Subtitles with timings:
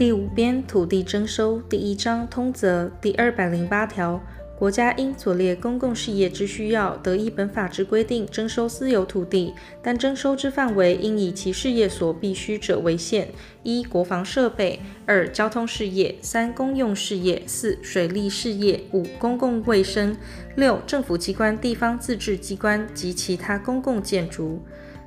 [0.00, 4.18] 第五编土地征收第一章通则第二百零八条。
[4.58, 9.52] 国家因所列公共事业之需要，得依本法之规定征收私有土地，
[9.82, 13.28] 但征收之范围应以其事业所必需者为限：
[13.62, 20.14] 一、国防设备；二、交通事业；三、公用事业；四、水利事业；五、公共卫生；
[20.56, 24.62] 六、政府机关、地方自治机关及其他公共建筑；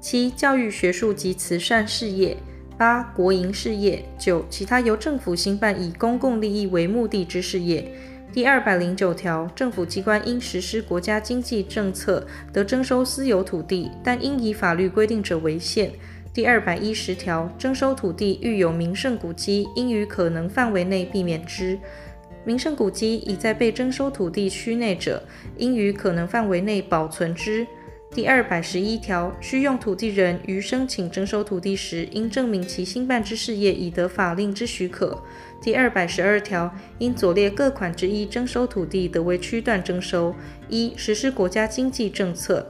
[0.00, 2.36] 七、教育学术及慈善事业；
[2.78, 7.90] 八、国营事业；九、其他由政府兴办以公共利益为目的之事业。
[8.32, 15.90] 第二百零九条，政府机关因实施国家经济政策，得征收私有土地，但应以法律规定者为限。
[16.34, 21.78] 第二百一十条，征收土地遇有名胜古迹，应于可能范围内避免之。
[22.44, 25.22] 名胜古迹已在被征收土地区内者，
[25.56, 27.66] 应于可能范围内保存之。
[28.16, 35.22] 第二百十一条，需用土地人于申请征收土地时，应证明其兴办之事业已得法令之许可。
[35.60, 40.34] 第二百十二条，因左列各款之一征收土地，得为区段征收：
[40.70, 42.64] 一、实施国家经济政策；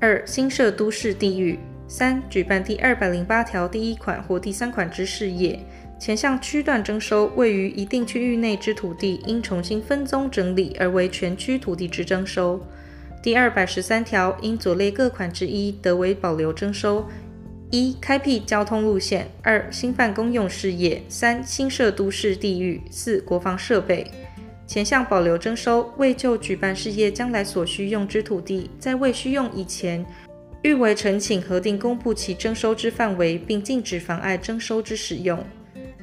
[0.00, 1.56] 二、新设都市地域；
[1.88, 5.58] 三、举办第二百零八条第一款或第三款之事业。
[5.98, 12.60] 前项区段征收位于一定区域内之土地，应重新分宗整理而为全区土地之征收。
[13.24, 17.08] 第二百十三条，因左列各款之一，得为保留征收。
[17.70, 24.06] 一、开辟交通路线；二、兴办公用事业；三、新设都市地域；四、国防设备。
[24.66, 30.04] 前项保留征收，为就举办事业将来所需用之土地，在未需用以前，
[30.60, 35.42] 欲为呈请核定公布其征收之范围，并禁止妨碍征收之使用。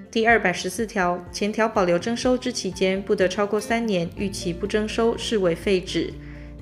[0.10, 6.12] 第二百十四条，前条保留征收之期间，不得超过三年，逾期不征收，视为废止。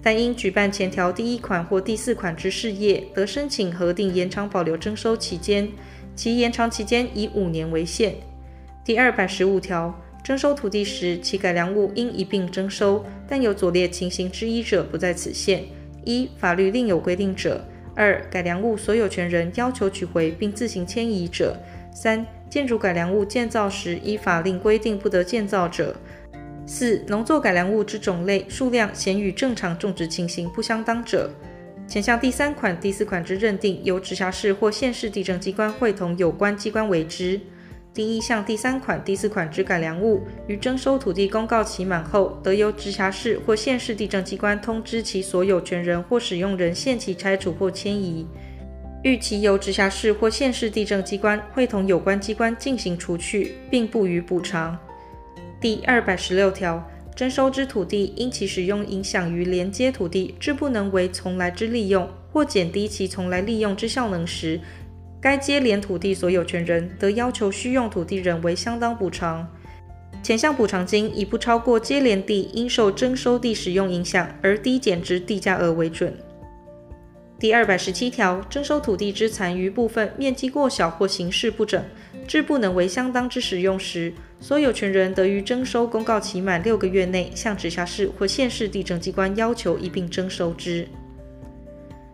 [0.02, 5.70] 但因举办前条第一款或第四款之事业，得申请核定延长保留征收期间，
[6.16, 8.16] 其延长期间以五年为限。
[8.86, 15.64] 第二百十五条，征收土地时，其改良物应一并征收，但有左列情形之一者，不在此限：
[16.06, 17.60] 一、法律另有规定者；
[17.94, 21.54] 二、改良物所有权人要求取回并自行迁移者；
[21.94, 25.96] 三、建筑改良物建造时依法令规定不得建造者。
[26.72, 31.28] 四、农作改良物之种类、数量显与正常种植情形不相当者，
[31.88, 37.42] 前项第三款、第四款之认定，由直辖市或县市地政机关会同有关机关为之。
[37.92, 48.28] 第一项第三款、第四款之改良物，于征收土地公告期满后，得由直辖市或县市地政机关通知其所有权人或使用人限期拆除或迁移。
[49.02, 54.78] 逾期由直辖市或县市地政机关会同有关机关进行除去，并不予补偿。
[55.62, 64.62] 第二百十六条，征收之土地，因其使用影响于连接土地，致不能为从来之利用，或减低其从来利用之效能时，
[65.20, 69.46] 该接连土地所有权人得要求需用土地人为相当补偿。
[70.24, 76.14] 前项补偿金以不超过接连地因受征收地使用影响而低减之地价额为准。
[77.38, 81.84] 第二百十七条，征收土地之残余部分面积过小或形式不整，
[82.26, 90.88] 致不能为相当之使用时，所有权人得于征收公告期满六个月内，向直辖市或县市地政机关要求一并征收之。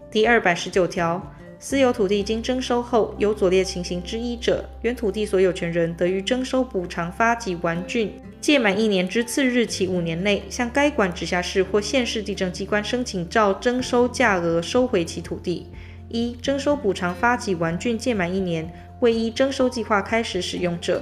[0.09, 1.21] 第二百十九条，
[1.59, 8.09] 私有土地经征收后有左列情形之一者，原土地所有权人得于征收补偿发给完竣
[8.41, 15.67] 届满一年之次日起五年内，向该管直辖市或县市地政机关申请照征收价额收回其土地。
[16.09, 18.71] 一、征收补偿发给完竣届满一年，
[19.01, 21.01] 未依征收计划开始使用者；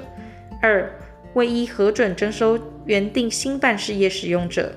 [0.62, 0.90] 二、
[1.34, 4.72] 未依核准征收原定兴办事业使用者，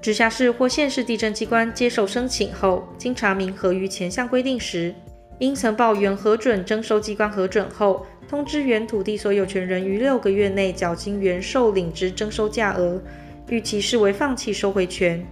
[0.00, 4.94] 直辖市或县市地政机关接受申请后，经查明合于前项规定时，
[5.38, 13.00] 应曾报原核准征收机关核准后，通知原土地所有权人于六个月内缴清原受领之征收价额，
[13.48, 15.24] 逾期视为放弃收回权。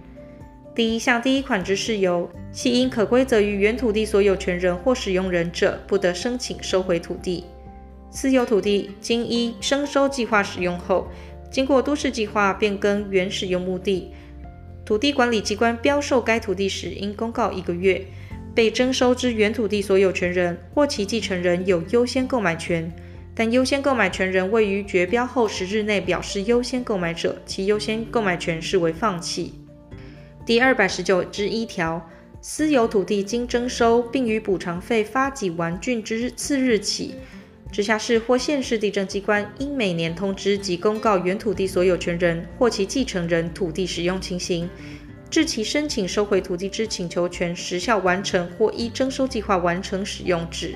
[0.73, 7.43] 第一项第一款之事由，系因可归责于原土地所有权人或使用人者，不得申请收回土地。
[8.11, 11.07] 私有土地经依征收计划使用后，
[11.49, 14.11] 经过都市计划变更原使用目的，
[14.85, 18.05] 土地管理机关标售该土地时，应公告一个月。
[18.53, 22.91] 被征收之原土地所有权人或其继承人有优先购买权，
[23.33, 29.53] 但优先购买权人位于决标后十日内表示优先购买者，其优先购买权视为放弃。
[30.45, 32.09] 第二百十九之一条，
[32.41, 37.15] 私有土地经征收并于补偿费发给完竣之次日起。
[37.71, 44.69] 直辖市或县市地政机关应每年通知及公告原土地所有权人或其继承人土地使用情形，
[45.29, 50.75] 至其申请收回土地之请求权时效完成或依征收计划完成使用止。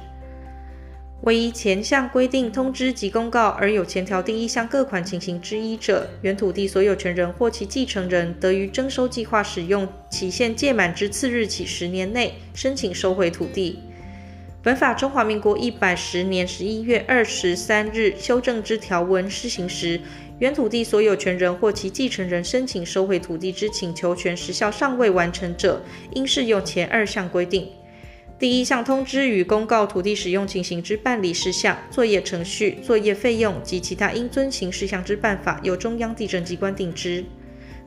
[1.24, 13.80] 为依前项规定通知及公告而有前条第一项各款情形之一者，原土地所有权人或其继承人得于征收计划使用期限届满之次日起十年内申请收回土地。
[14.66, 20.02] 本法中华民国一百十年十一月二十三日修正之条文施行时，
[20.40, 25.80] 原土地所有权人或其继承人申请收回土地之请求权时效尚未完成者，
[26.14, 27.68] 应适用前二项规定。
[28.40, 37.24] 第一项通知与公告土地使用情形之办理事项、作业程序、作业费用及其他应遵行事项之办法，由中央地震机关定之。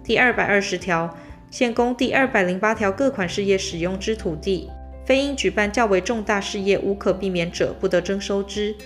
[0.04, 1.12] 第二百二十条，
[1.50, 4.70] 现公第二百零八条各款事业使用之土地。
[5.08, 8.76] 非因举办较为重大事业无可避免者，不得征收之。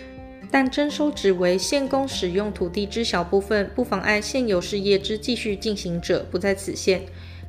[0.53, 7.03] 但征收只为现公使用土地之小部分，不妨碍现有事业之继续进行者，不在此限。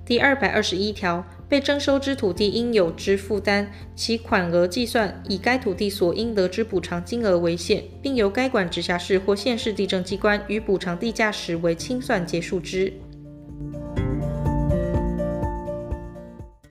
[0.04, 12.92] 第二百二十一条，被征收之土地应有之负担，其款额计算以该土地所应得之补偿金额为限，并由该管直辖市或县市地政机关于补偿地价时为清算结束之。